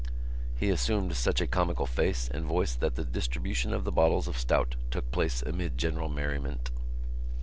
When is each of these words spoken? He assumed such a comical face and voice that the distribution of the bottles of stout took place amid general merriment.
He 0.55 0.71
assumed 0.71 1.15
such 1.15 1.41
a 1.41 1.45
comical 1.45 1.85
face 1.85 2.27
and 2.27 2.43
voice 2.43 2.73
that 2.73 2.95
the 2.95 3.03
distribution 3.05 3.71
of 3.71 3.83
the 3.83 3.91
bottles 3.91 4.27
of 4.27 4.35
stout 4.35 4.75
took 4.89 5.11
place 5.11 5.43
amid 5.43 5.77
general 5.77 6.09
merriment. 6.09 6.71